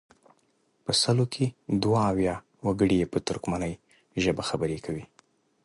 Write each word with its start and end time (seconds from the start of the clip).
په 0.83 0.91
سلو 1.01 1.25
کې 1.33 1.45
دوه 1.83 1.99
اویا 2.11 2.35
وګړي 2.65 2.95
یې 3.01 3.07
په 3.13 3.17
ترکمني 3.27 3.73
ژبه 4.23 4.43
خبرې 4.49 4.77
کوي. 4.85 5.05